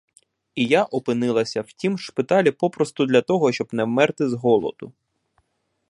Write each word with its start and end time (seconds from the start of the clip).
І 0.55 0.65
я 0.65 0.83
опинилася 0.83 1.61
в 1.61 1.71
тім 1.71 1.97
шпиталі 1.97 2.51
попросту 2.51 3.05
для 3.05 3.21
того, 3.21 3.51
щоб 3.51 3.73
не 3.73 3.83
вмерти 3.83 4.29
з 4.29 4.33
голоду. 4.33 4.93